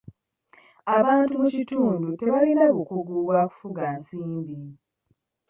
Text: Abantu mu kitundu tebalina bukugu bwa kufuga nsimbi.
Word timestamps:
Abantu 0.97 1.31
mu 1.41 1.47
kitundu 1.55 2.07
tebalina 2.19 2.63
bukugu 2.75 3.13
bwa 3.25 3.41
kufuga 3.49 3.83
nsimbi. 3.97 4.55